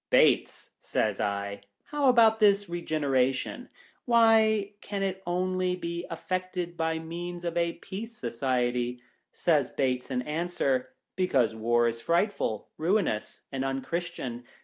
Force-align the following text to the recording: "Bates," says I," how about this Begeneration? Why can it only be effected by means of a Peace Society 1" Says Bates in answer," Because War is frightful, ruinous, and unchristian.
"Bates," 0.09 0.71
says 0.79 1.19
I," 1.19 1.61
how 1.91 2.09
about 2.09 2.39
this 2.39 2.65
Begeneration? 2.65 3.67
Why 4.05 4.73
can 4.81 5.03
it 5.03 5.21
only 5.27 5.75
be 5.75 6.07
effected 6.09 6.75
by 6.75 6.97
means 6.97 7.45
of 7.45 7.55
a 7.55 7.73
Peace 7.73 8.17
Society 8.17 8.93
1" 8.93 9.01
Says 9.33 9.69
Bates 9.69 10.09
in 10.09 10.23
answer," 10.23 10.89
Because 11.15 11.53
War 11.53 11.87
is 11.87 12.01
frightful, 12.01 12.67
ruinous, 12.79 13.43
and 13.51 13.63
unchristian. 13.63 14.43